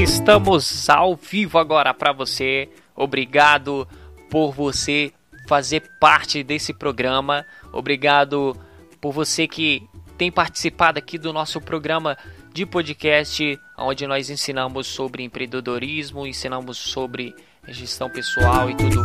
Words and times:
Estamos 0.00 0.88
ao 0.88 1.16
vivo 1.16 1.58
agora 1.58 1.92
para 1.92 2.12
você. 2.12 2.68
Obrigado 2.94 3.86
por 4.30 4.52
você 4.52 5.12
fazer 5.48 5.82
parte 5.98 6.44
desse 6.44 6.72
programa. 6.72 7.44
Obrigado 7.72 8.56
por 9.00 9.12
você 9.12 9.48
que 9.48 9.82
tem 10.16 10.30
participado 10.30 11.00
aqui 11.00 11.18
do 11.18 11.32
nosso 11.32 11.60
programa 11.60 12.16
de 12.54 12.64
podcast, 12.64 13.58
onde 13.76 14.06
nós 14.06 14.30
ensinamos 14.30 14.86
sobre 14.86 15.24
empreendedorismo, 15.24 16.26
ensinamos 16.26 16.78
sobre 16.78 17.34
gestão 17.66 18.08
pessoal 18.08 18.70
e 18.70 18.76
tudo 18.76 19.02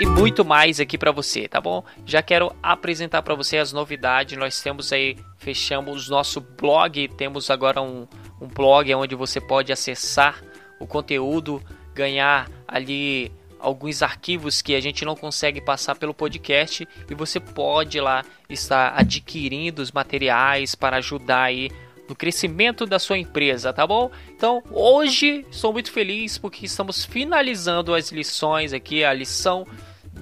e 0.00 0.06
muito 0.06 0.44
mais 0.44 0.78
aqui 0.78 0.96
para 0.96 1.10
você, 1.10 1.48
tá 1.48 1.60
bom? 1.60 1.84
Já 2.06 2.22
quero 2.22 2.54
apresentar 2.62 3.20
para 3.22 3.34
você 3.34 3.58
as 3.58 3.72
novidades. 3.72 4.38
Nós 4.38 4.62
temos 4.62 4.92
aí, 4.92 5.16
fechamos 5.38 6.08
nosso 6.08 6.40
blog, 6.40 7.08
temos 7.16 7.50
agora 7.50 7.82
um, 7.82 8.06
um 8.40 8.46
blog 8.46 8.92
onde 8.94 9.14
você 9.14 9.40
pode 9.40 9.72
acessar 9.72 10.42
o 10.78 10.86
conteúdo, 10.86 11.62
ganhar 11.94 12.48
ali 12.66 13.32
alguns 13.58 14.02
arquivos 14.02 14.62
que 14.62 14.74
a 14.74 14.80
gente 14.80 15.04
não 15.04 15.16
consegue 15.16 15.60
passar 15.60 15.96
pelo 15.96 16.14
podcast 16.14 16.86
e 17.10 17.14
você 17.14 17.40
pode 17.40 18.00
lá 18.00 18.24
estar 18.48 18.94
adquirindo 18.96 19.82
os 19.82 19.90
materiais 19.90 20.74
para 20.74 20.98
ajudar 20.98 21.42
aí 21.42 21.70
no 22.08 22.14
crescimento 22.14 22.86
da 22.86 22.98
sua 22.98 23.18
empresa, 23.18 23.72
tá 23.72 23.86
bom? 23.86 24.10
Então, 24.30 24.62
hoje 24.70 25.44
estou 25.50 25.72
muito 25.72 25.92
feliz 25.92 26.38
porque 26.38 26.64
estamos 26.64 27.04
finalizando 27.04 27.94
as 27.94 28.10
lições 28.10 28.72
aqui, 28.72 29.04
a 29.04 29.12
lição 29.12 29.66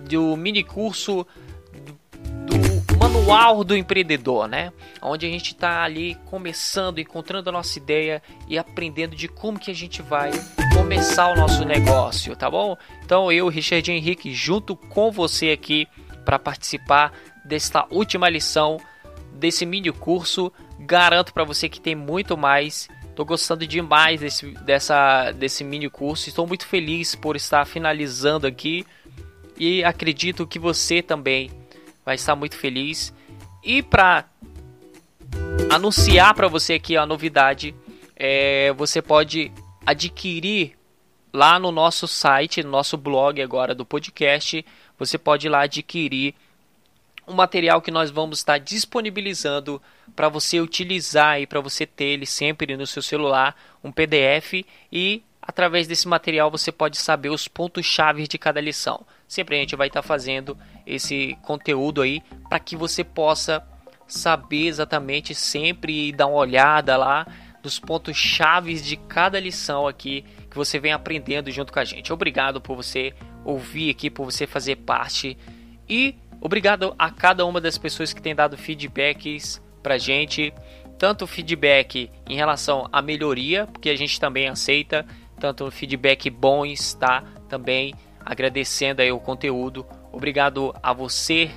do 0.09 0.37
mini 0.37 0.65
curso 0.65 1.27
manual 3.17 3.65
do 3.65 3.77
empreendedor, 3.77 4.47
né? 4.47 4.73
Onde 5.01 5.27
a 5.27 5.29
gente 5.29 5.53
está 5.53 5.83
ali 5.83 6.17
começando, 6.27 6.99
encontrando 6.99 7.49
a 7.49 7.53
nossa 7.53 7.79
ideia 7.79 8.23
e 8.47 8.59
aprendendo 8.59 9.17
de 9.17 9.29
como 9.29 9.59
que 9.59 9.71
a 9.71 9.75
gente 9.75 10.03
vai 10.03 10.31
começar 10.75 11.33
o 11.33 11.37
nosso 11.37 11.65
negócio, 11.65 12.37
tá 12.37 12.51
bom? 12.51 12.77
Então 13.05 13.33
eu, 13.33 13.49
Richard 13.49 13.91
Henrique, 13.91 14.33
junto 14.35 14.77
com 14.77 15.11
você 15.11 15.51
aqui 15.51 15.89
para 16.25 16.39
participar 16.39 17.13
desta 17.45 17.87
última 17.91 18.29
lição 18.29 18.79
desse 19.33 19.65
mini 19.65 19.93
curso 19.93 20.53
Garanto 20.79 21.33
para 21.33 21.43
você 21.43 21.69
que 21.69 21.81
tem 21.81 21.95
muito 21.95 22.37
mais. 22.37 22.89
Estou 23.09 23.25
gostando 23.25 23.67
demais 23.67 24.21
desse, 24.21 24.51
dessa, 24.63 25.33
desse 25.33 25.65
mini 25.65 25.89
curso. 25.89 26.29
Estou 26.29 26.47
muito 26.47 26.67
feliz 26.67 27.15
por 27.15 27.35
estar 27.35 27.65
finalizando 27.65 28.47
aqui. 28.47 28.85
E 29.57 29.83
acredito 29.83 30.47
que 30.47 30.59
você 30.59 31.01
também 31.01 31.51
vai 32.05 32.15
estar 32.15 32.37
muito 32.37 32.57
feliz. 32.57 33.13
E 33.67 33.83
para 33.83 34.25
anunciar 35.69 36.33
para 36.35 36.47
você 36.47 36.75
aqui 36.75 36.97
a 36.97 37.05
novidade, 37.05 37.75
é, 38.15 38.73
você 38.75 39.03
pode 39.03 39.51
adquirir 39.85 40.79
lá 41.33 41.59
no 41.59 41.73
nosso 41.73 42.07
site, 42.07 42.63
no 42.63 42.71
nosso 42.71 42.97
blog 42.97 43.43
agora 43.43 43.75
do 43.75 43.85
podcast. 43.85 44.65
Você 44.97 45.19
pode 45.19 45.49
ir 45.49 45.51
lá 45.51 45.63
adquirir 45.63 46.33
um 47.27 47.35
material 47.35 47.83
que 47.83 47.91
nós 47.91 48.09
vamos 48.09 48.39
estar 48.39 48.59
disponibilizando 48.59 49.83
para 50.15 50.29
você 50.29 50.61
utilizar 50.61 51.41
e 51.41 51.47
para 51.47 51.61
você 51.61 51.85
ter 51.85 52.05
ele 52.05 52.25
sempre 52.25 52.77
no 52.77 52.87
seu 52.87 53.03
celular, 53.03 53.57
um 53.83 53.91
PDF 53.91 54.65
e 54.93 55.25
através 55.47 55.87
desse 55.87 56.09
material 56.09 56.51
você 56.51 56.73
pode 56.73 56.97
saber 56.97 57.29
os 57.29 57.47
pontos 57.47 57.87
chave 57.87 58.27
de 58.27 58.39
cada 58.39 58.61
lição. 58.61 59.07
Sempre 59.29 59.57
a 59.57 59.61
gente 59.61 59.77
vai 59.77 59.89
estar 59.89 60.03
fazendo 60.03 60.57
esse 60.87 61.37
conteúdo 61.43 62.03
aí 62.03 62.23
para 62.49 62.59
que 62.59 62.77
você 62.77 63.05
possa 63.05 63.67
saber 64.07 64.67
exatamente 64.67 65.35
sempre 65.35 66.09
e 66.09 66.13
dar 66.13 66.27
uma 66.27 66.39
olhada 66.39 66.97
lá 66.97 67.27
dos 67.63 67.79
pontos 67.79 68.17
chaves 68.17 68.85
de 68.85 68.97
cada 68.97 69.41
lição 69.41 69.89
aqui 69.89 70.25
que 70.51 70.57
você 70.57 70.79
vem 70.79 70.93
aprendendo 70.93 71.51
junto 71.51 71.73
com 71.73 71.81
a 71.81 71.85
gente. 71.85 72.13
Obrigado 72.13 72.61
por 72.61 72.77
você 72.77 73.13
ouvir 73.45 73.91
aqui, 73.91 74.09
por 74.09 74.25
você 74.25 74.47
fazer 74.47 74.77
parte 74.77 75.37
e 75.89 76.15
Obrigado 76.41 76.95
a 76.99 77.11
cada 77.11 77.45
uma 77.45 77.61
das 77.61 77.79
pessoas 77.79 78.13
que 78.13 78.23
tem 78.23 78.35
dado 78.35 78.57
feedbacks 78.57 79.61
pra 79.83 79.99
gente, 79.99 80.53
tanto 80.99 81.27
feedback 81.27 82.11
em 82.29 82.37
relação 82.37 82.89
à 82.93 83.01
melhoria, 83.01 83.67
porque 83.67 83.91
a 83.91 83.97
gente 83.97 84.21
também 84.21 84.49
aceita, 84.49 85.07
tanto 85.39 85.71
feedback 85.71 86.31
bons, 86.31 86.95
tá? 86.95 87.23
Também 87.49 87.95
agradecendo 88.25 89.03
aí 89.03 89.13
o 89.13 89.21
conteúdo. 89.21 89.87
Obrigado 90.13 90.75
a 90.83 90.93
você, 90.93 91.51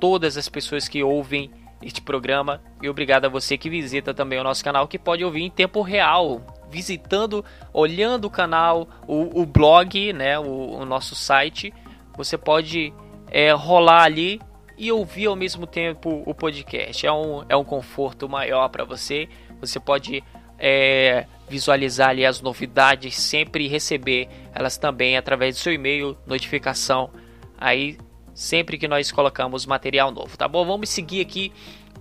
todas 0.00 0.36
as 0.36 0.48
pessoas 0.48 0.88
que 0.88 1.02
ouvem 1.02 1.50
este 1.82 2.00
programa 2.00 2.62
e 2.82 2.88
obrigado 2.88 3.26
a 3.26 3.28
você 3.28 3.58
que 3.58 3.68
visita 3.68 4.14
também 4.14 4.38
o 4.38 4.44
nosso 4.44 4.64
canal, 4.64 4.88
que 4.88 4.98
pode 4.98 5.24
ouvir 5.24 5.42
em 5.42 5.50
tempo 5.50 5.82
real, 5.82 6.40
visitando, 6.70 7.44
olhando 7.72 8.26
o 8.26 8.30
canal, 8.30 8.88
o, 9.06 9.42
o 9.42 9.46
blog, 9.46 10.12
né, 10.12 10.38
o, 10.38 10.78
o 10.78 10.84
nosso 10.84 11.14
site. 11.14 11.72
Você 12.16 12.38
pode 12.38 12.92
é, 13.30 13.52
rolar 13.52 14.04
ali 14.04 14.40
e 14.78 14.92
ouvir 14.92 15.26
ao 15.26 15.36
mesmo 15.36 15.66
tempo 15.66 16.22
o 16.26 16.34
podcast. 16.34 17.06
É 17.06 17.12
um, 17.12 17.44
é 17.48 17.56
um 17.56 17.64
conforto 17.64 18.28
maior 18.28 18.68
para 18.68 18.84
você. 18.84 19.28
Você 19.60 19.80
pode 19.80 20.22
é, 20.58 21.26
visualizar 21.48 22.10
ali 22.10 22.26
as 22.26 22.40
novidades 22.40 23.16
sempre 23.16 23.68
receber 23.68 24.28
elas 24.54 24.76
também 24.76 25.16
através 25.16 25.54
do 25.54 25.58
seu 25.58 25.72
e-mail, 25.72 26.16
notificação 26.26 27.10
aí 27.58 27.98
sempre 28.34 28.76
que 28.76 28.86
nós 28.86 29.10
colocamos 29.10 29.64
material 29.64 30.10
novo, 30.10 30.36
tá 30.36 30.46
bom? 30.46 30.64
Vamos 30.66 30.90
seguir 30.90 31.20
aqui 31.22 31.52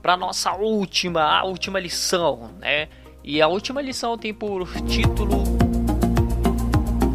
para 0.02 0.18
nossa 0.18 0.54
última, 0.54 1.24
a 1.24 1.46
última 1.46 1.80
lição, 1.80 2.52
né? 2.60 2.90
E 3.24 3.42
a 3.42 3.48
última 3.48 3.82
lição 3.82 4.18
tem 4.18 4.34
por 4.34 4.68
título 4.84 5.44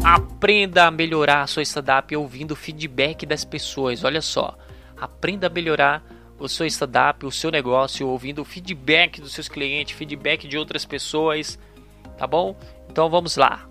Aprenda 0.03 0.87
a 0.87 0.91
melhorar 0.91 1.43
a 1.43 1.47
sua 1.47 1.61
startup 1.61 2.13
ouvindo 2.15 2.55
feedback 2.55 3.25
das 3.25 3.45
pessoas. 3.45 4.03
Olha 4.03 4.21
só, 4.21 4.57
aprenda 4.97 5.45
a 5.45 5.49
melhorar 5.49 6.03
o 6.39 6.49
seu 6.49 6.65
startup, 6.65 7.23
o 7.23 7.31
seu 7.31 7.51
negócio, 7.51 8.07
ouvindo 8.07 8.43
feedback 8.43 9.21
dos 9.21 9.31
seus 9.31 9.47
clientes, 9.47 9.95
feedback 9.95 10.47
de 10.47 10.57
outras 10.57 10.83
pessoas, 10.83 11.59
tá 12.21 12.27
bom? 12.27 12.55
Então 12.87 13.09
vamos 13.09 13.35
lá. 13.35 13.67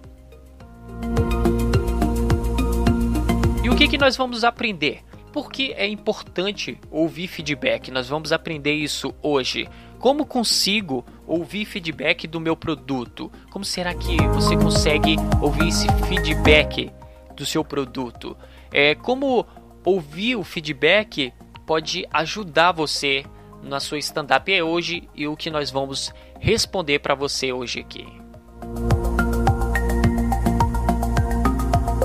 E 3.63 3.71
o 3.71 3.77
que, 3.77 3.87
que 3.87 3.97
nós 3.97 4.17
vamos 4.17 4.43
aprender? 4.43 5.05
Por 5.33 5.53
que 5.53 5.73
é 5.75 5.87
importante 5.87 6.77
ouvir 6.91 7.29
feedback? 7.29 7.93
Nós 7.93 8.09
vamos 8.09 8.33
aprender 8.33 8.73
isso 8.73 9.15
hoje. 9.23 9.69
Como 10.01 10.27
consigo 10.27 11.05
ouvir 11.29 11.65
feedback 11.65 12.27
do 12.27 12.41
meu 12.41 12.57
produto? 12.57 13.31
Como 13.53 13.65
será 13.65 13.95
que 13.95 14.17
você 14.35 14.57
consegue 14.57 15.15
ouvir 15.41 15.69
esse 15.69 15.87
feedback 16.09 16.91
do 17.37 17.47
seu 17.47 17.65
produto? 17.65 18.37
É, 18.73 18.97
como 18.97 19.47
ouvir 19.85 20.35
o 20.35 20.43
feedback 20.43 21.33
pode 21.65 22.05
ajudar 22.13 22.73
você 22.73 23.25
na 23.63 23.79
sua 23.79 23.99
stand-up 23.99 24.53
é 24.53 24.65
hoje 24.65 25.09
e 25.15 25.29
o 25.29 25.37
que 25.37 25.51
nós 25.51 25.71
vamos 25.71 26.13
responder 26.41 26.99
para 26.99 27.15
você 27.15 27.53
hoje 27.53 27.79
aqui. 27.79 28.20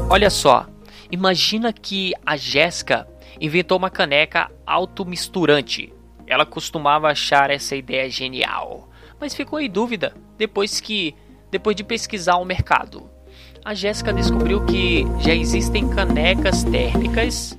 Olha 0.09 0.29
só, 0.29 0.67
imagina 1.11 1.73
que 1.73 2.13
a 2.25 2.37
Jéssica 2.37 3.07
inventou 3.39 3.77
uma 3.77 3.89
caneca 3.89 4.49
automisturante 4.65 5.93
ela 6.27 6.45
costumava 6.45 7.09
achar 7.09 7.49
essa 7.49 7.75
ideia 7.75 8.09
genial, 8.09 8.89
mas 9.19 9.35
ficou 9.35 9.59
em 9.59 9.69
dúvida 9.69 10.13
depois 10.37 10.79
que 10.79 11.15
depois 11.51 11.75
de 11.75 11.83
pesquisar 11.83 12.37
o 12.37 12.45
mercado. 12.45 13.09
A 13.63 13.73
Jéssica 13.73 14.11
descobriu 14.11 14.65
que 14.65 15.05
já 15.19 15.33
existem 15.33 15.87
canecas 15.87 16.63
térmicas 16.63 17.57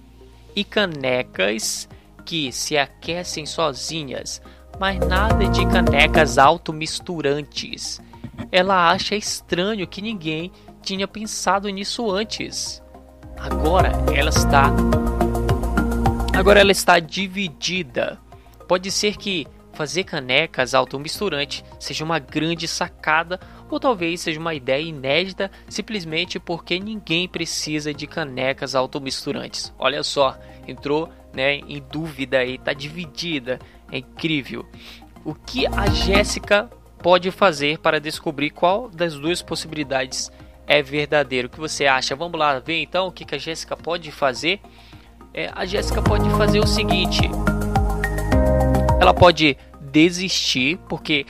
e 0.54 0.64
canecas 0.64 1.88
que 2.24 2.52
se 2.52 2.76
aquecem 2.76 3.46
sozinhas, 3.46 4.42
mas 4.78 4.98
nada 4.98 5.48
de 5.48 5.64
canecas 5.66 6.38
automisturantes. 6.38 8.00
Ela 8.50 8.90
acha 8.90 9.14
estranho 9.14 9.86
que 9.86 10.02
ninguém 10.02 10.52
tinha 10.82 11.06
pensado 11.06 11.68
nisso 11.68 12.10
antes. 12.10 12.82
Agora 13.38 13.92
ela 14.14 14.30
está 14.30 14.72
Agora 16.32 16.60
ela 16.60 16.72
está 16.72 16.98
dividida 16.98 18.18
Pode 18.66 18.90
ser 18.90 19.16
que 19.16 19.46
fazer 19.72 20.04
canecas 20.04 20.74
automisturantes 20.74 21.62
seja 21.78 22.04
uma 22.04 22.18
grande 22.18 22.66
sacada 22.66 23.38
ou 23.70 23.78
talvez 23.78 24.20
seja 24.20 24.40
uma 24.40 24.54
ideia 24.54 24.82
inédita 24.82 25.50
simplesmente 25.68 26.40
porque 26.40 26.80
ninguém 26.80 27.28
precisa 27.28 27.92
de 27.92 28.06
canecas 28.06 28.74
automisturantes. 28.74 29.72
Olha 29.78 30.02
só, 30.02 30.36
entrou 30.66 31.10
né, 31.32 31.56
em 31.56 31.82
dúvida 31.92 32.44
e 32.44 32.54
está 32.54 32.72
dividida. 32.72 33.58
É 33.92 33.98
incrível. 33.98 34.66
O 35.24 35.34
que 35.34 35.66
a 35.66 35.86
Jéssica 35.90 36.70
pode 37.06 37.30
fazer 37.30 37.78
para 37.78 38.00
descobrir 38.00 38.50
qual 38.50 38.90
das 38.90 39.14
duas 39.14 39.40
possibilidades 39.40 40.28
é 40.66 40.82
verdadeiro? 40.82 41.46
O 41.46 41.50
que 41.52 41.60
você 41.60 41.86
acha? 41.86 42.16
Vamos 42.16 42.36
lá 42.36 42.58
ver 42.58 42.82
então 42.82 43.06
o 43.06 43.12
que 43.12 43.32
a 43.32 43.38
Jéssica 43.38 43.76
pode 43.76 44.10
fazer. 44.10 44.60
É, 45.32 45.48
a 45.54 45.64
Jéssica 45.64 46.02
pode 46.02 46.28
fazer 46.30 46.58
o 46.58 46.66
seguinte: 46.66 47.30
ela 49.00 49.14
pode 49.14 49.56
desistir 49.80 50.80
porque 50.88 51.24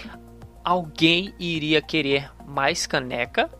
alguém 0.64 1.34
iria 1.38 1.82
querer 1.82 2.30
mais 2.46 2.86
caneca, 2.86 3.50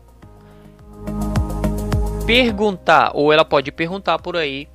perguntar, 2.25 3.11
ou 3.13 3.31
ela 3.31 3.45
pode 3.45 3.71
perguntar 3.71 4.17
por 4.17 4.35
aí. 4.35 4.67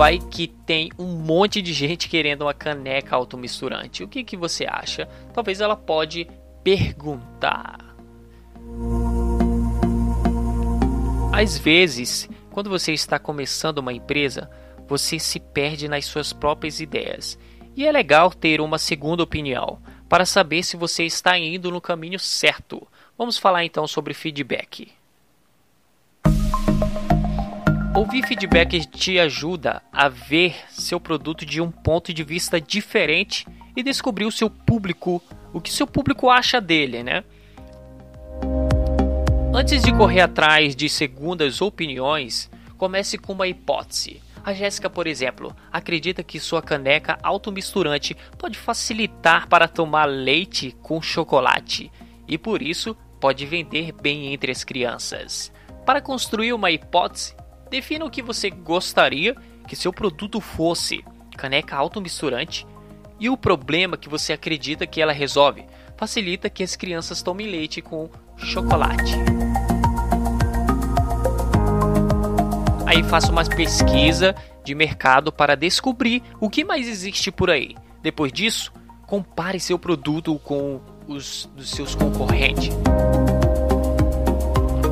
Vai 0.00 0.18
que 0.18 0.46
tem 0.46 0.90
um 0.98 1.08
monte 1.08 1.60
de 1.60 1.74
gente 1.74 2.08
querendo 2.08 2.40
uma 2.40 2.54
caneca 2.54 3.14
automisturante. 3.14 4.02
O 4.02 4.08
que, 4.08 4.24
que 4.24 4.34
você 4.34 4.64
acha? 4.64 5.06
Talvez 5.34 5.60
ela 5.60 5.76
pode 5.76 6.26
perguntar. 6.64 7.94
Às 11.30 11.58
vezes, 11.58 12.30
quando 12.50 12.70
você 12.70 12.94
está 12.94 13.18
começando 13.18 13.76
uma 13.76 13.92
empresa, 13.92 14.50
você 14.88 15.18
se 15.18 15.38
perde 15.38 15.86
nas 15.86 16.06
suas 16.06 16.32
próprias 16.32 16.80
ideias. 16.80 17.38
E 17.76 17.86
é 17.86 17.92
legal 17.92 18.30
ter 18.30 18.62
uma 18.62 18.78
segunda 18.78 19.22
opinião 19.22 19.82
para 20.08 20.24
saber 20.24 20.62
se 20.62 20.78
você 20.78 21.04
está 21.04 21.38
indo 21.38 21.70
no 21.70 21.78
caminho 21.78 22.18
certo. 22.18 22.88
Vamos 23.18 23.36
falar 23.36 23.66
então 23.66 23.86
sobre 23.86 24.14
feedback. 24.14 24.90
Ouvir 27.92 28.24
feedback 28.24 28.86
te 28.86 29.18
ajuda 29.18 29.82
a 29.92 30.08
ver 30.08 30.54
seu 30.68 31.00
produto 31.00 31.44
de 31.44 31.60
um 31.60 31.72
ponto 31.72 32.14
de 32.14 32.22
vista 32.22 32.60
diferente 32.60 33.44
e 33.76 33.82
descobrir 33.82 34.24
o 34.24 34.30
seu 34.30 34.48
público, 34.48 35.20
o 35.52 35.60
que 35.60 35.72
seu 35.72 35.88
público 35.88 36.30
acha 36.30 36.60
dele, 36.60 37.02
né? 37.02 37.24
Antes 39.52 39.82
de 39.82 39.92
correr 39.92 40.20
atrás 40.20 40.76
de 40.76 40.88
segundas 40.88 41.60
opiniões, 41.60 42.48
comece 42.78 43.18
com 43.18 43.32
uma 43.32 43.48
hipótese. 43.48 44.22
A 44.44 44.54
Jéssica, 44.54 44.88
por 44.88 45.08
exemplo, 45.08 45.54
acredita 45.72 46.22
que 46.22 46.38
sua 46.38 46.62
caneca 46.62 47.18
automisturante 47.24 48.16
pode 48.38 48.56
facilitar 48.56 49.48
para 49.48 49.66
tomar 49.66 50.04
leite 50.04 50.76
com 50.80 51.02
chocolate 51.02 51.90
e 52.28 52.38
por 52.38 52.62
isso 52.62 52.96
pode 53.20 53.44
vender 53.46 53.92
bem 53.92 54.32
entre 54.32 54.52
as 54.52 54.62
crianças. 54.62 55.52
Para 55.84 56.00
construir 56.00 56.52
uma 56.52 56.70
hipótese, 56.70 57.34
defina 57.70 58.04
o 58.04 58.10
que 58.10 58.20
você 58.20 58.50
gostaria 58.50 59.36
que 59.66 59.76
seu 59.76 59.92
produto 59.92 60.40
fosse: 60.40 61.04
caneca 61.36 61.76
automisturante 61.76 62.66
e 63.18 63.30
o 63.30 63.36
problema 63.36 63.96
que 63.96 64.08
você 64.08 64.32
acredita 64.32 64.86
que 64.86 65.00
ela 65.00 65.12
resolve. 65.12 65.64
Facilita 65.96 66.50
que 66.50 66.62
as 66.62 66.74
crianças 66.76 67.22
tomem 67.22 67.46
leite 67.46 67.80
com 67.80 68.10
chocolate. 68.36 69.14
Aí 72.86 73.04
faça 73.04 73.30
uma 73.30 73.44
pesquisa 73.44 74.34
de 74.64 74.74
mercado 74.74 75.30
para 75.30 75.54
descobrir 75.54 76.22
o 76.40 76.50
que 76.50 76.64
mais 76.64 76.88
existe 76.88 77.30
por 77.30 77.50
aí. 77.50 77.76
Depois 78.02 78.32
disso, 78.32 78.72
compare 79.06 79.60
seu 79.60 79.78
produto 79.78 80.36
com 80.40 80.80
os 81.06 81.48
dos 81.54 81.70
seus 81.70 81.94
concorrentes. 81.94 82.70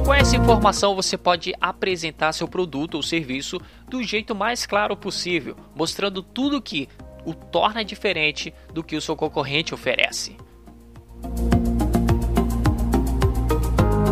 Com 0.08 0.14
essa 0.14 0.36
informação, 0.36 0.94
você 0.94 1.18
pode 1.18 1.52
apresentar 1.60 2.32
seu 2.32 2.48
produto 2.48 2.94
ou 2.94 3.02
serviço 3.02 3.60
do 3.90 4.02
jeito 4.02 4.34
mais 4.34 4.64
claro 4.64 4.96
possível, 4.96 5.54
mostrando 5.76 6.22
tudo 6.22 6.62
que 6.62 6.88
o 7.26 7.34
torna 7.34 7.84
diferente 7.84 8.54
do 8.72 8.82
que 8.82 8.96
o 8.96 9.02
seu 9.02 9.14
concorrente 9.14 9.74
oferece. 9.74 10.34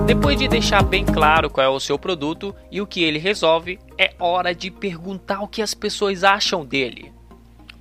Depois 0.06 0.38
de 0.38 0.46
deixar 0.46 0.82
bem 0.82 1.02
claro 1.02 1.48
qual 1.48 1.64
é 1.64 1.70
o 1.70 1.81
seu 1.81 1.99
produto 1.99 2.54
e 2.70 2.78
o 2.82 2.87
que 2.87 3.02
ele 3.02 3.19
resolve, 3.19 3.78
é 3.96 4.12
hora 4.19 4.54
de 4.54 4.70
perguntar 4.70 5.40
o 5.40 5.49
que 5.49 5.62
as 5.62 5.72
pessoas 5.72 6.22
acham 6.22 6.62
dele. 6.62 7.10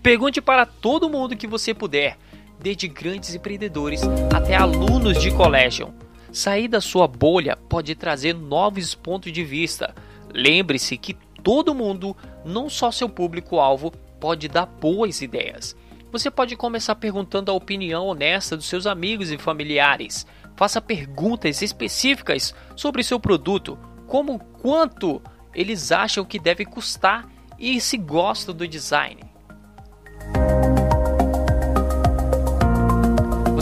Pergunte 0.02 0.40
para 0.40 0.66
todo 0.66 1.10
mundo 1.10 1.36
que 1.36 1.48
você 1.48 1.74
puder, 1.74 2.18
desde 2.62 2.88
grandes 2.88 3.36
empreendedores 3.36 4.04
até 4.34 4.56
alunos 4.56 5.22
de 5.22 5.32
colégio. 5.32 5.94
Sair 6.36 6.68
da 6.68 6.82
sua 6.82 7.08
bolha 7.08 7.56
pode 7.56 7.96
trazer 7.96 8.34
novos 8.34 8.94
pontos 8.94 9.32
de 9.32 9.42
vista. 9.42 9.96
Lembre-se 10.34 10.98
que 10.98 11.14
todo 11.42 11.74
mundo, 11.74 12.14
não 12.44 12.70
só 12.70 12.92
seu 12.92 13.08
público-alvo, 13.08 13.90
pode 14.20 14.50
dar 14.50 14.66
boas 14.66 15.22
ideias. 15.22 15.78
Você 16.12 16.30
pode 16.30 16.58
começar 16.58 16.96
perguntando 16.96 17.50
a 17.50 17.54
opinião 17.54 18.08
honesta 18.08 18.58
dos 18.58 18.66
seus 18.66 18.86
amigos 18.86 19.32
e 19.32 19.38
familiares. 19.38 20.28
Faça 20.58 20.82
perguntas 20.82 21.62
específicas 21.62 22.54
sobre 22.76 23.02
seu 23.02 23.18
produto, 23.18 23.80
como 24.06 24.38
quanto 24.62 25.22
eles 25.54 25.90
acham 25.90 26.26
que 26.26 26.38
deve 26.38 26.66
custar 26.66 27.30
e 27.58 27.80
se 27.80 27.96
gostam 27.96 28.54
do 28.54 28.68
design. 28.68 29.22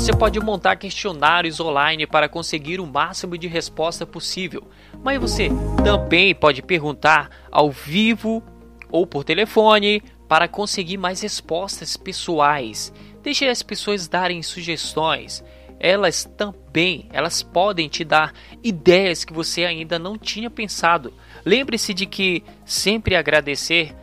Você 0.03 0.11
pode 0.11 0.37
montar 0.41 0.75
questionários 0.75 1.61
online 1.61 2.05
para 2.05 2.27
conseguir 2.27 2.81
o 2.81 2.85
máximo 2.85 3.37
de 3.37 3.47
resposta 3.47 4.05
possível, 4.05 4.69
mas 5.01 5.17
você 5.17 5.47
também 5.81 6.35
pode 6.35 6.61
perguntar 6.61 7.29
ao 7.49 7.71
vivo 7.71 8.43
ou 8.91 9.07
por 9.07 9.23
telefone 9.23 10.03
para 10.27 10.45
conseguir 10.45 10.97
mais 10.97 11.21
respostas 11.21 11.95
pessoais. 11.95 12.91
Deixe 13.21 13.47
as 13.47 13.63
pessoas 13.63 14.05
darem 14.05 14.43
sugestões. 14.43 15.41
Elas 15.79 16.25
também, 16.25 17.07
elas 17.13 17.41
podem 17.41 17.87
te 17.87 18.03
dar 18.03 18.33
ideias 18.61 19.23
que 19.23 19.31
você 19.31 19.63
ainda 19.63 19.97
não 19.97 20.17
tinha 20.17 20.49
pensado. 20.49 21.13
Lembre-se 21.45 21.93
de 21.93 22.05
que 22.05 22.43
sempre 22.65 23.15
agradecer, 23.15 23.95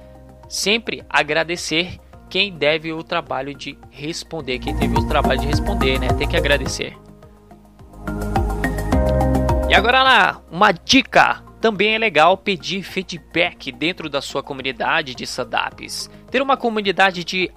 sempre 0.48 1.04
agradecer 1.10 2.00
quem 2.30 2.56
deve 2.56 2.92
o 2.92 3.02
trabalho 3.02 3.52
de 3.52 3.76
responder, 3.90 4.60
quem 4.60 4.76
teve 4.76 4.96
o 4.96 5.06
trabalho 5.08 5.40
de 5.40 5.48
responder, 5.48 5.98
né? 5.98 6.08
Tem 6.16 6.28
que 6.28 6.36
agradecer. 6.36 6.96
E 9.68 9.74
agora 9.74 10.02
lá, 10.02 10.40
uma 10.50 10.70
dica. 10.72 11.42
Também 11.60 11.94
é 11.94 11.98
legal 11.98 12.38
pedir 12.38 12.82
feedback 12.82 13.70
dentro 13.70 14.08
da 14.08 14.22
sua 14.22 14.42
comunidade 14.42 15.14
de 15.14 15.24
startups. 15.24 16.08
Ter 16.30 16.40
uma 16.40 16.56
comunidade 16.56 17.22
de 17.22 17.50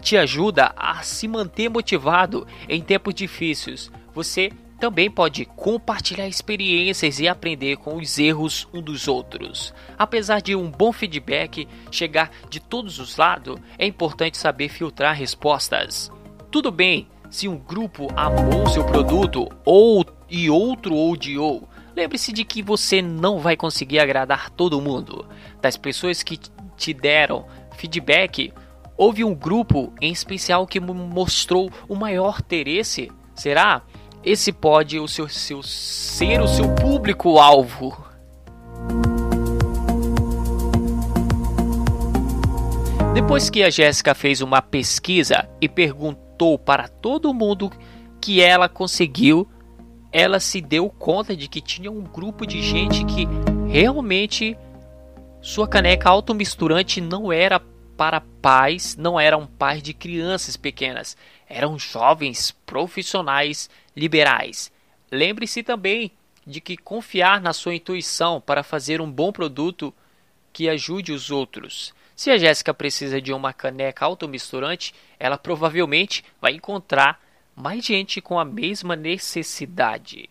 te 0.00 0.16
ajuda 0.16 0.72
a 0.74 1.02
se 1.02 1.28
manter 1.28 1.68
motivado 1.68 2.46
em 2.66 2.80
tempos 2.80 3.14
difíceis. 3.14 3.90
Você 4.14 4.50
também 4.80 5.10
pode 5.10 5.44
compartilhar 5.44 6.26
experiências 6.26 7.20
e 7.20 7.28
aprender 7.28 7.76
com 7.76 7.96
os 7.96 8.18
erros 8.18 8.66
um 8.72 8.80
dos 8.80 9.06
outros. 9.06 9.74
Apesar 9.98 10.40
de 10.40 10.56
um 10.56 10.70
bom 10.70 10.90
feedback 10.90 11.68
chegar 11.90 12.30
de 12.48 12.58
todos 12.58 12.98
os 12.98 13.18
lados, 13.18 13.60
é 13.78 13.86
importante 13.86 14.38
saber 14.38 14.70
filtrar 14.70 15.14
respostas. 15.14 16.10
Tudo 16.50 16.72
bem 16.72 17.06
se 17.28 17.46
um 17.46 17.58
grupo 17.58 18.08
amou 18.16 18.66
seu 18.68 18.82
produto 18.84 19.46
ou 19.64 20.04
e 20.28 20.48
outro 20.48 20.96
odiou. 20.96 21.68
Lembre-se 21.94 22.32
de 22.32 22.44
que 22.44 22.62
você 22.62 23.02
não 23.02 23.38
vai 23.38 23.56
conseguir 23.56 23.98
agradar 23.98 24.48
todo 24.50 24.80
mundo. 24.80 25.26
Das 25.60 25.76
pessoas 25.76 26.22
que 26.22 26.38
te 26.76 26.94
deram 26.94 27.46
feedback, 27.76 28.52
houve 28.96 29.24
um 29.24 29.34
grupo 29.34 29.92
em 30.00 30.10
especial 30.10 30.66
que 30.66 30.80
mostrou 30.80 31.70
o 31.86 31.94
maior 31.94 32.38
interesse. 32.40 33.12
Será? 33.34 33.82
Esse 34.24 34.52
pode 34.52 34.98
o 34.98 35.08
seu, 35.08 35.28
seu 35.28 35.62
ser 35.62 36.40
o 36.40 36.48
seu 36.48 36.74
público-alvo. 36.74 37.96
Depois 43.14 43.50
que 43.50 43.62
a 43.62 43.70
Jéssica 43.70 44.14
fez 44.14 44.40
uma 44.40 44.62
pesquisa 44.62 45.48
e 45.60 45.68
perguntou 45.68 46.58
para 46.58 46.86
todo 46.86 47.34
mundo 47.34 47.70
que 48.20 48.40
ela 48.40 48.68
conseguiu, 48.68 49.48
ela 50.12 50.38
se 50.38 50.60
deu 50.60 50.88
conta 50.90 51.34
de 51.34 51.48
que 51.48 51.60
tinha 51.60 51.90
um 51.90 52.02
grupo 52.02 52.46
de 52.46 52.62
gente 52.62 53.04
que 53.04 53.26
realmente 53.68 54.56
sua 55.40 55.66
caneca 55.66 56.08
automisturante 56.10 57.00
não 57.00 57.32
era 57.32 57.60
para 58.00 58.22
pais, 58.40 58.96
não 58.96 59.20
eram 59.20 59.46
pais 59.46 59.82
de 59.82 59.92
crianças 59.92 60.56
pequenas, 60.56 61.18
eram 61.46 61.78
jovens 61.78 62.50
profissionais 62.64 63.68
liberais. 63.94 64.72
Lembre-se 65.12 65.62
também 65.62 66.10
de 66.46 66.62
que 66.62 66.78
confiar 66.78 67.42
na 67.42 67.52
sua 67.52 67.74
intuição 67.74 68.40
para 68.40 68.62
fazer 68.62 69.02
um 69.02 69.10
bom 69.12 69.30
produto 69.30 69.92
que 70.50 70.66
ajude 70.66 71.12
os 71.12 71.30
outros. 71.30 71.92
Se 72.16 72.30
a 72.30 72.38
Jéssica 72.38 72.72
precisa 72.72 73.20
de 73.20 73.34
uma 73.34 73.52
caneca 73.52 74.06
automisturante, 74.06 74.94
ela 75.18 75.36
provavelmente 75.36 76.24
vai 76.40 76.54
encontrar 76.54 77.22
mais 77.54 77.84
gente 77.84 78.22
com 78.22 78.40
a 78.40 78.46
mesma 78.46 78.96
necessidade. 78.96 80.29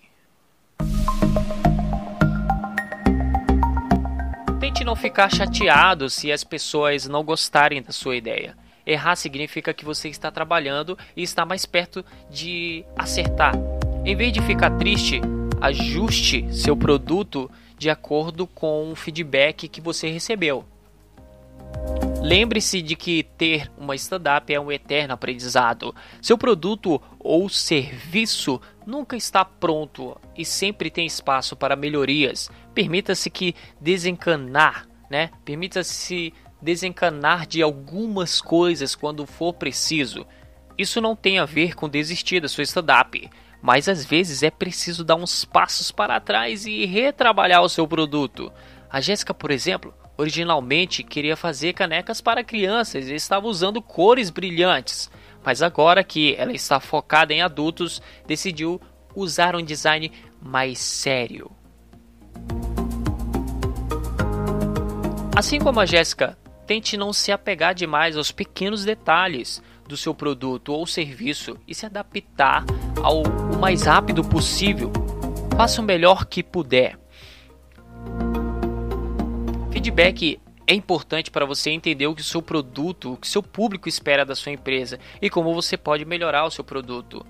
Não 4.90 4.96
ficar 4.96 5.32
chateado 5.32 6.10
se 6.10 6.32
as 6.32 6.44
pessoas 6.44 7.08
não 7.08 7.24
gostarem 7.24 7.80
da 7.80 7.92
sua 7.92 8.16
ideia. 8.16 8.58
Errar 8.84 9.16
significa 9.16 9.72
que 9.72 9.86
você 9.86 10.10
está 10.10 10.32
trabalhando 10.32 10.98
e 11.16 11.22
está 11.22 11.46
mais 11.46 11.64
perto 11.64 12.04
de 12.28 12.84
acertar. 12.98 13.54
Em 14.04 14.16
vez 14.16 14.34
de 14.34 14.42
ficar 14.42 14.72
triste, 14.80 15.22
ajuste 15.62 16.44
seu 16.52 16.76
produto 16.76 17.52
de 17.78 17.88
acordo 17.88 18.48
com 18.48 18.92
o 18.92 18.96
feedback 18.96 19.68
que 19.68 19.80
você 19.80 20.10
recebeu. 20.10 20.66
Lembre-se 22.20 22.82
de 22.82 22.96
que 22.96 23.22
ter 23.24 23.72
uma 23.78 23.96
startup 23.96 24.52
é 24.52 24.60
um 24.60 24.72
eterno 24.72 25.14
aprendizado. 25.14 25.96
Seu 26.20 26.36
produto 26.36 27.00
ou 27.20 27.48
serviço 27.48 28.60
nunca 28.88 29.16
está 29.16 29.46
pronto 29.46 30.20
e 30.36 30.44
sempre 30.44 30.90
tem 30.90 31.06
espaço 31.06 31.56
para 31.56 31.76
melhorias. 31.76 32.50
Permita-se 32.80 33.30
que 33.30 33.54
desencanar, 33.82 34.88
né? 35.12 35.32
Permita-se 35.44 36.34
desencanar 36.62 37.46
de 37.46 37.62
algumas 37.62 38.40
coisas 38.40 38.96
quando 38.96 39.26
for 39.26 39.52
preciso. 39.52 40.26
Isso 40.78 41.02
não 41.02 41.14
tem 41.14 41.40
a 41.40 41.46
ver 41.46 41.76
com 41.76 41.90
desistir 41.90 42.40
da 42.40 42.48
sua 42.48 42.64
stand-up, 42.64 43.30
mas 43.62 43.90
às 43.90 44.06
vezes 44.06 44.44
é 44.44 44.50
preciso 44.50 45.04
dar 45.04 45.16
uns 45.16 45.44
passos 45.44 45.92
para 45.92 46.22
trás 46.22 46.66
e 46.66 46.86
retrabalhar 46.86 47.62
o 47.62 47.68
seu 47.68 47.86
produto. 47.86 48.50
A 48.90 49.02
Jéssica, 49.02 49.34
por 49.34 49.52
exemplo, 49.52 49.94
originalmente 50.18 51.04
queria 51.04 51.36
fazer 51.36 51.74
canecas 51.74 52.22
para 52.22 52.46
crianças 52.46 53.10
e 53.10 53.14
estava 53.14 53.46
usando 53.46 53.82
cores 53.82 54.30
brilhantes, 54.30 55.12
mas 55.44 55.62
agora 55.62 56.02
que 56.02 56.34
ela 56.36 56.54
está 56.54 56.80
focada 56.80 57.34
em 57.34 57.42
adultos, 57.42 58.02
decidiu 58.26 58.80
usar 59.14 59.54
um 59.54 59.62
design 59.62 60.10
mais 60.42 60.80
sério. 60.80 61.59
Assim 65.40 65.58
como 65.58 65.80
a 65.80 65.86
Jéssica, 65.86 66.38
tente 66.68 66.98
não 66.98 67.14
se 67.14 67.32
apegar 67.32 67.74
demais 67.74 68.18
aos 68.18 68.30
pequenos 68.30 68.84
detalhes 68.84 69.64
do 69.88 69.96
seu 69.96 70.14
produto 70.14 70.74
ou 70.74 70.86
serviço 70.86 71.56
e 71.66 71.74
se 71.74 71.86
adaptar 71.86 72.66
ao 73.02 73.24
mais 73.58 73.84
rápido 73.84 74.22
possível. 74.22 74.92
Faça 75.56 75.80
o 75.80 75.86
melhor 75.86 76.26
que 76.26 76.44
puder. 76.44 77.00
Feedback 79.72 80.42
é 80.68 80.74
importante 80.74 81.32
para 81.32 81.46
você 81.46 81.70
entender 81.70 82.08
o 82.08 82.14
que 82.14 82.22
o 82.22 82.26
seu 82.26 82.42
produto, 82.42 83.14
o 83.14 83.18
que 83.18 83.26
seu 83.26 83.42
público 83.42 83.88
espera 83.88 84.26
da 84.26 84.36
sua 84.36 84.52
empresa 84.52 85.00
e 85.22 85.30
como 85.30 85.54
você 85.54 85.78
pode 85.78 86.04
melhorar 86.04 86.44
o 86.44 86.52
seu 86.52 86.66
produto. 86.66 87.26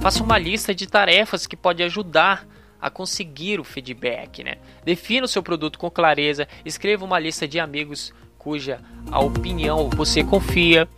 Faça 0.00 0.20
uma 0.20 0.36
lista 0.36 0.74
de 0.74 0.88
tarefas 0.88 1.46
que 1.46 1.56
pode 1.56 1.80
ajudar 1.80 2.44
a 2.82 2.90
conseguir 2.90 3.60
o 3.60 3.64
feedback, 3.64 4.42
né? 4.42 4.56
Defina 4.84 5.24
o 5.24 5.28
seu 5.28 5.40
produto 5.40 5.78
com 5.78 5.88
clareza, 5.88 6.48
escreva 6.64 7.04
uma 7.04 7.20
lista 7.20 7.46
de 7.46 7.60
amigos 7.60 8.12
cuja 8.36 8.80
a 9.08 9.20
opinião 9.20 9.88
você 9.88 10.24
confia, 10.24 10.88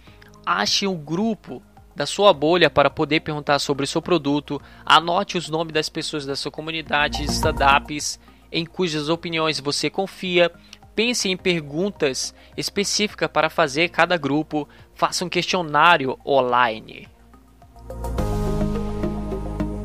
ache 0.47 0.87
um 0.87 0.97
grupo 0.97 1.63
da 1.95 2.07
sua 2.07 2.33
bolha 2.33 2.71
para 2.71 2.89
poder 2.89 3.21
perguntar 3.21 3.59
sobre 3.59 3.85
o 3.85 3.87
seu 3.87 4.01
produto, 4.01 4.61
anote 4.85 5.37
os 5.37 5.51
nomes 5.51 5.75
das 5.75 5.91
pessoas 5.91 6.25
da 6.25 6.35
sua 6.35 6.51
comunidade 6.51 7.19
de 7.19 7.31
startups 7.31 8.19
em 8.51 8.65
cujas 8.65 9.11
opiniões 9.11 9.61
você 9.61 9.91
confia, 9.91 10.51
pense 10.95 11.29
em 11.29 11.37
perguntas 11.37 12.35
específicas 12.57 13.29
para 13.29 13.51
fazer 13.51 13.91
cada 13.91 14.17
grupo, 14.17 14.67
faça 14.95 15.25
um 15.25 15.29
questionário 15.29 16.19
online. 16.25 17.09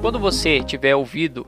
Quando 0.02 0.18
você 0.18 0.64
tiver 0.64 0.96
ouvido 0.96 1.46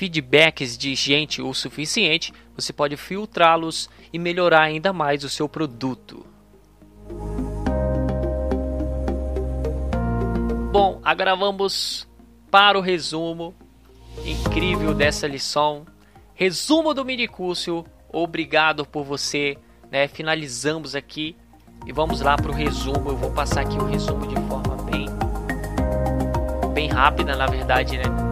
feedbacks 0.00 0.78
de 0.78 0.94
gente 0.94 1.42
o 1.42 1.52
suficiente, 1.52 2.32
você 2.56 2.72
pode 2.72 2.96
filtrá-los 2.96 3.90
e 4.10 4.18
melhorar 4.18 4.62
ainda 4.62 4.94
mais 4.94 5.24
o 5.24 5.28
seu 5.28 5.46
produto. 5.46 6.24
Bom, 10.72 10.98
agora 11.04 11.36
vamos 11.36 12.08
para 12.50 12.78
o 12.78 12.80
resumo 12.80 13.54
incrível 14.24 14.94
dessa 14.94 15.26
lição. 15.26 15.84
Resumo 16.32 16.94
do 16.94 17.04
mini 17.04 17.28
curso. 17.28 17.84
Obrigado 18.10 18.86
por 18.86 19.04
você, 19.04 19.58
né? 19.90 20.08
Finalizamos 20.08 20.94
aqui 20.94 21.36
e 21.86 21.92
vamos 21.92 22.22
lá 22.22 22.36
para 22.36 22.50
o 22.50 22.54
resumo. 22.54 23.10
Eu 23.10 23.18
vou 23.18 23.32
passar 23.32 23.60
aqui 23.60 23.76
o 23.76 23.84
resumo 23.84 24.26
de 24.26 24.36
forma 24.48 24.76
bem 24.90 25.06
bem 26.72 26.88
rápida, 26.88 27.36
na 27.36 27.46
verdade, 27.46 27.98
né? 27.98 28.29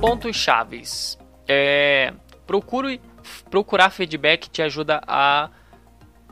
Pontos 0.00 0.36
chaves. 0.36 1.18
É, 1.48 2.12
procure 2.46 3.00
procurar 3.50 3.90
feedback 3.90 4.48
te 4.48 4.62
ajuda 4.62 5.00
a 5.06 5.50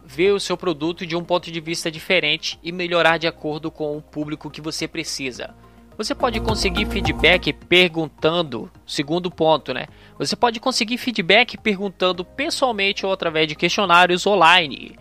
ver 0.05 0.33
o 0.33 0.41
seu 0.41 0.57
produto 0.57 1.07
de 1.07 1.17
um 1.17 1.25
ponto 1.25 1.51
de 1.51 1.61
vista 1.61 1.91
diferente 1.91 2.59
e 2.63 2.71
melhorar 2.71 3.19
de 3.19 3.27
acordo 3.27 3.71
com 3.71 3.97
o 3.97 4.03
público 4.03 4.51
que 4.51 4.61
você 4.61 4.87
precisa. 4.87 5.55
Você 5.97 6.15
pode 6.15 6.41
conseguir 6.41 6.87
feedback 6.87 7.53
perguntando, 7.53 8.71
segundo 8.85 9.31
ponto, 9.31 9.73
né? 9.73 9.87
Você 10.19 10.35
pode 10.35 10.61
conseguir 10.61 10.99
feedback 10.99 11.57
perguntando 11.57 12.25
pessoalmente 12.25 13.07
ou 13.07 13.13
através 13.13 13.49
de 13.49 13.55
questionários 13.55 14.27
online. 14.27 14.99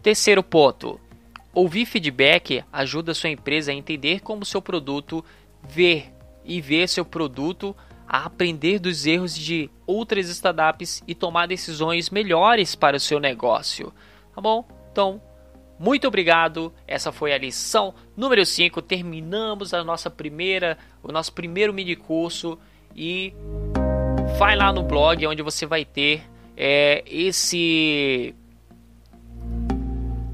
Terceiro 0.00 0.42
ponto, 0.42 0.98
ouvir 1.52 1.84
feedback 1.86 2.64
ajuda 2.72 3.12
a 3.12 3.14
sua 3.14 3.30
empresa 3.30 3.72
a 3.72 3.74
entender 3.74 4.20
como 4.20 4.44
seu 4.44 4.62
produto 4.62 5.24
ver 5.68 6.12
e 6.44 6.60
ver 6.60 6.88
seu 6.88 7.04
produto, 7.04 7.76
a 8.08 8.24
aprender 8.24 8.78
dos 8.78 9.04
erros 9.04 9.36
de 9.36 9.70
outras 9.86 10.30
startups 10.30 11.02
e 11.06 11.14
tomar 11.14 11.46
decisões 11.46 12.08
melhores 12.08 12.74
para 12.74 12.96
o 12.96 13.00
seu 13.00 13.20
negócio. 13.20 13.92
Tá 14.34 14.40
bom? 14.40 14.66
Então, 14.90 15.20
muito 15.78 16.08
obrigado. 16.08 16.72
Essa 16.86 17.12
foi 17.12 17.34
a 17.34 17.38
lição 17.38 17.94
número 18.16 18.46
5. 18.46 18.80
Terminamos 18.80 19.74
a 19.74 19.84
nossa 19.84 20.08
primeira, 20.08 20.78
o 21.02 21.12
nosso 21.12 21.34
primeiro 21.34 21.74
mini 21.74 21.94
curso 21.94 22.58
e 22.96 23.34
vai 24.38 24.56
lá 24.56 24.72
no 24.72 24.82
blog 24.82 25.26
onde 25.26 25.42
você 25.42 25.66
vai 25.66 25.84
ter 25.84 26.22
é, 26.56 27.04
esse 27.06 28.34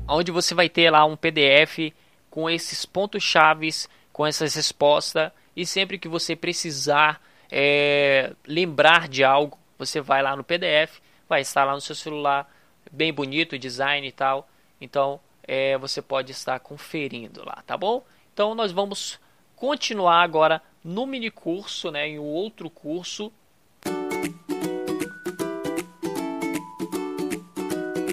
onde 0.07 0.31
você 0.31 0.55
vai 0.55 0.69
ter 0.69 0.91
lá 0.91 1.05
um 1.05 1.17
PDF 1.17 1.93
com 2.31 2.49
esses 2.49 2.87
pontos 2.87 3.23
chaves, 3.23 3.89
com 4.13 4.25
essas 4.25 4.55
respostas 4.55 5.33
e 5.57 5.67
sempre 5.67 5.99
que 5.99 6.07
você 6.07 6.37
precisar 6.37 7.21
é, 7.57 8.33
lembrar 8.45 9.07
de 9.07 9.23
algo, 9.23 9.57
você 9.79 10.01
vai 10.01 10.21
lá 10.21 10.35
no 10.35 10.43
PDF, 10.43 10.99
vai 11.29 11.41
estar 11.41 11.63
lá 11.63 11.73
no 11.73 11.81
seu 11.81 11.95
celular, 11.95 12.53
bem 12.91 13.13
bonito, 13.13 13.57
design 13.57 14.05
e 14.09 14.11
tal. 14.11 14.49
Então 14.81 15.21
é, 15.45 15.79
você 15.79 16.03
pode 16.03 16.33
estar 16.33 16.59
conferindo 16.59 17.45
lá, 17.47 17.63
tá 17.65 17.77
bom? 17.77 18.05
Então 18.33 18.57
nós 18.57 18.73
vamos 18.73 19.21
continuar 19.55 20.21
agora 20.23 20.61
no 20.83 21.07
mini 21.07 21.31
curso, 21.31 21.93
né, 21.93 22.09
em 22.09 22.19
outro 22.19 22.69
curso. 22.69 23.33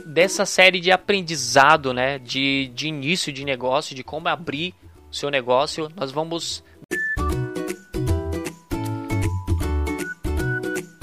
Dessa 0.05 0.45
série 0.45 0.79
de 0.79 0.91
aprendizado, 0.91 1.95
né, 1.95 2.19
de, 2.19 2.69
de 2.75 2.89
início 2.89 3.33
de 3.33 3.43
negócio, 3.43 3.95
de 3.95 4.03
como 4.03 4.27
abrir 4.27 4.75
o 5.09 5.15
seu 5.15 5.31
negócio, 5.31 5.91
nós 5.95 6.11
vamos 6.11 6.63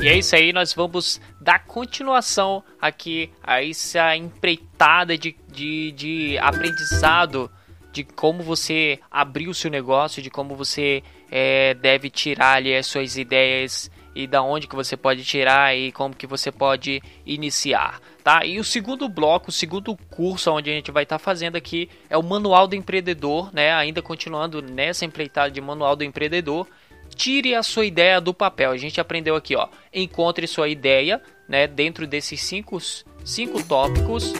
E 0.01 0.07
é 0.07 0.17
isso 0.17 0.37
aí, 0.37 0.53
nós 0.53 0.73
vamos 0.73 1.21
dar 1.41 1.65
continuação 1.65 2.63
aqui 2.81 3.33
a 3.43 3.65
essa 3.65 4.17
empreitada 4.17 5.19
de, 5.19 5.35
de, 5.49 5.91
de 5.91 6.39
aprendizado 6.39 7.51
de 7.91 8.05
como 8.05 8.45
você 8.45 9.01
abrir 9.11 9.49
o 9.49 9.55
seu 9.55 9.69
negócio, 9.69 10.23
de 10.23 10.31
como 10.31 10.55
você 10.55 11.03
é, 11.29 11.75
deve 11.75 12.11
tirar 12.11 12.59
ali 12.59 12.77
as 12.77 12.87
suas 12.87 13.17
ideias 13.17 13.91
e 14.15 14.25
da 14.25 14.41
onde 14.41 14.69
que 14.69 14.77
você 14.77 14.97
pode 14.97 15.25
tirar 15.25 15.77
e 15.77 15.91
como 15.91 16.15
que 16.15 16.29
você 16.29 16.53
pode 16.53 17.03
iniciar, 17.27 18.01
tá? 18.23 18.45
E 18.45 18.61
o 18.61 18.65
segundo 18.65 19.09
bloco, 19.09 19.51
o 19.51 19.53
segundo 19.53 19.97
curso 20.11 20.53
onde 20.53 20.71
a 20.71 20.75
gente 20.75 20.93
vai 20.93 21.03
estar 21.03 21.19
tá 21.19 21.25
fazendo 21.25 21.57
aqui 21.57 21.89
é 22.09 22.17
o 22.17 22.23
Manual 22.23 22.69
do 22.69 22.77
Empreendedor, 22.77 23.53
né? 23.53 23.73
Ainda 23.73 24.01
continuando 24.01 24.63
nessa 24.63 25.05
empreitada 25.05 25.51
de 25.51 25.61
Manual 25.61 25.97
do 25.97 26.05
Empreendedor, 26.05 26.69
tire 27.19 27.53
a 27.57 27.65
sua 27.65 27.85
ideia 27.85 28.21
do 28.21 28.33
papel. 28.33 28.71
A 28.71 28.77
gente 28.77 29.01
aprendeu 29.01 29.35
aqui, 29.35 29.57
ó, 29.57 29.69
encontre 29.93 30.47
sua 30.47 30.69
ideia, 30.69 31.21
né, 31.49 31.67
dentro 31.67 32.07
desses 32.07 32.41
cinco, 32.41 32.79
cinco 33.25 33.63
tópicos. 33.63 34.33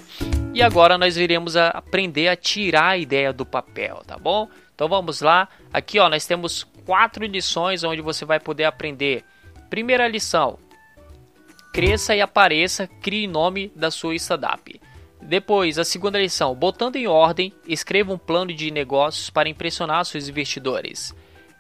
E 0.55 0.63
agora 0.63 0.97
nós 0.97 1.17
iremos 1.17 1.57
a 1.57 1.69
aprender 1.69 2.29
a 2.29 2.37
tirar 2.37 2.91
a 2.91 2.97
ideia 2.97 3.33
do 3.33 3.45
papel, 3.45 4.03
tá 4.07 4.17
bom? 4.17 4.49
Então 4.75 4.89
vamos 4.89 5.21
lá. 5.21 5.49
Aqui, 5.73 5.99
ó, 5.99 6.09
nós 6.09 6.25
temos 6.25 6.65
quatro 6.87 7.27
lições 7.27 7.83
onde 7.83 8.01
você 8.01 8.25
vai 8.25 8.39
poder 8.39 8.65
aprender. 8.65 9.25
Primeira 9.69 10.07
lição: 10.07 10.57
cresça 11.75 12.15
e 12.15 12.21
apareça, 12.21 12.87
crie 13.03 13.27
nome 13.27 13.73
da 13.75 13.91
sua 13.91 14.15
startup. 14.15 14.81
Depois, 15.21 15.79
a 15.79 15.85
segunda 15.85 16.19
lição: 16.19 16.55
botando 16.55 16.95
em 16.95 17.09
ordem, 17.09 17.53
escreva 17.67 18.13
um 18.13 18.19
plano 18.19 18.55
de 18.55 18.71
negócios 18.71 19.31
para 19.31 19.49
impressionar 19.49 20.05
seus 20.05 20.29
investidores 20.29 21.13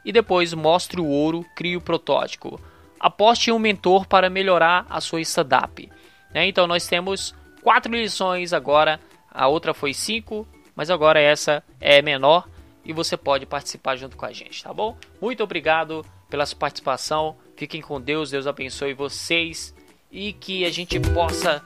e 0.04 0.12
depois 0.12 0.54
mostre 0.54 1.00
o 1.00 1.06
ouro, 1.06 1.44
crie 1.54 1.76
o 1.76 1.80
protótipo. 1.80 2.60
Aposte 2.98 3.50
em 3.50 3.52
um 3.52 3.58
mentor 3.58 4.06
para 4.06 4.30
melhorar 4.30 4.86
a 4.88 5.00
sua 5.00 5.20
startup. 5.20 5.88
Né? 6.32 6.46
Então 6.46 6.66
nós 6.66 6.86
temos 6.86 7.34
quatro 7.62 7.92
lições 7.92 8.52
agora, 8.52 9.00
a 9.30 9.46
outra 9.48 9.72
foi 9.74 9.94
cinco, 9.94 10.46
mas 10.74 10.90
agora 10.90 11.20
essa 11.20 11.62
é 11.80 12.02
menor 12.02 12.48
e 12.84 12.92
você 12.92 13.16
pode 13.16 13.46
participar 13.46 13.96
junto 13.96 14.16
com 14.16 14.24
a 14.24 14.32
gente, 14.32 14.62
tá 14.62 14.72
bom? 14.72 14.96
Muito 15.20 15.42
obrigado 15.42 16.04
pela 16.30 16.46
sua 16.46 16.58
participação, 16.58 17.36
Fiquem 17.58 17.82
com 17.82 18.00
Deus, 18.00 18.30
Deus 18.30 18.46
abençoe 18.46 18.94
vocês 18.94 19.74
e 20.12 20.32
que 20.32 20.64
a 20.64 20.70
gente 20.70 21.00
possa 21.00 21.60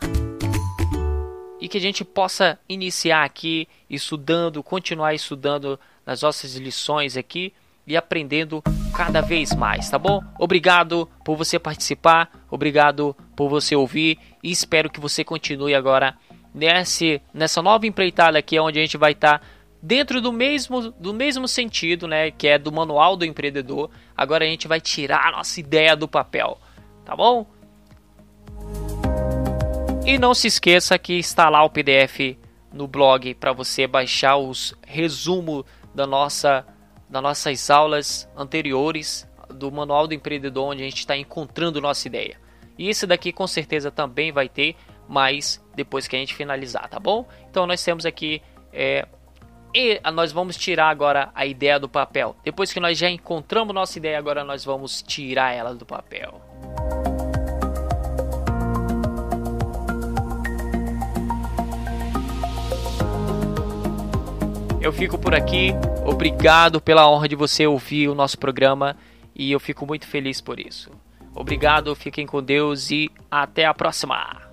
e 1.61 1.69
que 1.69 1.77
a 1.77 1.81
gente 1.81 2.03
possa 2.03 2.59
iniciar 2.67 3.25
aqui 3.25 3.69
estudando, 3.91 4.63
continuar 4.63 5.13
estudando 5.13 5.79
nas 6.07 6.23
nossas 6.23 6.57
lições 6.57 7.15
aqui 7.15 7.53
e 7.87 7.97
aprendendo 7.97 8.63
cada 8.95 9.21
vez 9.21 9.55
mais, 9.55 9.91
tá 9.91 9.99
bom? 9.99 10.23
Obrigado 10.39 11.09
por 11.25 11.37
você 11.37 11.59
participar, 11.59 12.31
obrigado 12.51 13.17
por 13.35 13.49
você 13.49 13.75
ouvir 13.75 14.19
e 14.43 14.51
espero 14.51 14.91
que 14.91 15.01
você 15.01 15.25
continue 15.25 15.75
agora 15.75 16.17
nesse, 16.55 17.21
nessa 17.33 17.63
nova 17.63 17.87
empreitada 17.87 18.39
aqui, 18.39 18.59
onde 18.59 18.79
a 18.79 18.83
gente 18.83 18.97
vai 18.97 19.13
estar 19.13 19.39
tá 19.39 19.45
dentro 19.83 20.21
do 20.21 20.33
mesmo, 20.33 20.93
do 20.93 21.13
mesmo 21.13 21.49
sentido, 21.49 22.07
né? 22.07 22.31
Que 22.31 22.49
é 22.49 22.59
do 22.59 22.71
manual 22.71 23.17
do 23.17 23.25
empreendedor. 23.25 23.91
Agora 24.17 24.45
a 24.45 24.49
gente 24.49 24.69
vai 24.69 24.81
tirar 24.81 25.27
a 25.27 25.33
nossa 25.33 25.59
ideia 25.59 25.97
do 25.97 26.07
papel, 26.07 26.59
tá 27.05 27.17
bom? 27.17 27.47
E 30.07 30.19
não 30.19 30.35
se 30.35 30.47
esqueça 30.47 30.99
que 30.99 31.15
está 31.15 31.49
lá 31.49 31.65
o 31.65 31.71
PDF 31.71 32.37
no 32.73 32.87
blog 32.87 33.35
para 33.35 33.53
você 33.53 33.87
baixar 33.87 34.37
os 34.37 34.75
resumo 34.87 35.65
da 35.95 36.07
nossa 36.07 36.65
das 37.13 37.23
nossas 37.23 37.69
aulas 37.69 38.27
anteriores 38.35 39.29
do 39.51 39.71
Manual 39.71 40.09
do 40.09 40.15
Empreendedor, 40.15 40.71
onde 40.71 40.81
a 40.81 40.87
gente 40.87 41.01
está 41.01 41.15
encontrando 41.15 41.79
nossa 41.79 42.09
ideia. 42.09 42.41
E 42.79 42.89
esse 42.89 43.07
daqui 43.07 43.31
com 43.31 43.47
certeza 43.47 43.91
também 43.91 44.33
vai 44.33 44.49
ter, 44.49 44.75
mas 45.07 45.63
depois 45.75 46.09
que 46.09 46.17
a 46.17 46.19
gente 46.19 46.35
finalizar, 46.35 46.89
tá 46.89 46.99
bom? 46.99 47.29
Então 47.51 47.67
nós 47.67 47.85
temos 47.85 48.07
aqui 48.07 48.41
é, 48.73 49.07
e 49.75 50.01
nós 50.11 50.33
vamos 50.33 50.57
tirar 50.57 50.89
agora 50.89 51.31
a 51.35 51.45
ideia 51.45 51.79
do 51.79 51.89
papel. 51.89 52.35
Depois 52.43 52.73
que 52.73 52.81
nós 52.81 52.97
já 52.97 53.11
encontramos 53.11 53.75
nossa 53.75 53.99
ideia, 53.99 54.17
agora 54.17 54.43
nós 54.43 54.65
vamos 54.65 55.03
tirar 55.03 55.53
ela 55.53 55.75
do 55.75 55.85
papel. 55.85 56.41
Eu 64.83 64.93
fico 64.93 65.17
por 65.17 65.33
aqui. 65.33 65.71
Obrigado 66.05 66.81
pela 66.81 67.09
honra 67.09 67.29
de 67.29 67.37
você 67.37 67.65
ouvir 67.65 68.09
o 68.09 68.17
nosso 68.17 68.37
programa 68.37 68.97
e 69.33 69.53
eu 69.53 69.61
fico 69.61 69.87
muito 69.87 70.09
feliz 70.09 70.41
por 70.41 70.59
isso. 70.59 70.91
Obrigado, 71.33 71.95
fiquem 71.95 72.27
com 72.27 72.43
Deus 72.43 72.91
e 72.91 73.09
até 73.31 73.65
a 73.65 73.73
próxima! 73.73 74.52